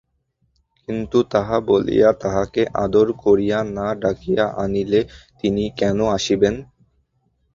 কিন্তু 0.87 1.17
তাহা 1.31 1.57
বলিয়া 1.67 2.09
তাঁহাকে 2.21 2.61
আদর 2.83 3.07
করিয়া 3.23 3.59
না 3.75 3.87
ডাকিয়া 4.01 4.45
অনিলে 4.55 5.01
তিনি 5.41 5.63
কেন 5.79 5.97
আসিবেন? 6.17 6.55